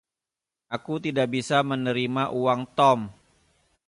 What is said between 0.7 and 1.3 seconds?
Aku tidak